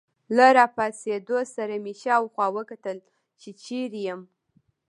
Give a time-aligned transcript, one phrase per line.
[0.35, 2.97] له راپاڅېدو سره مې شاوخوا وکتل،
[3.39, 4.21] چې چیرې یم.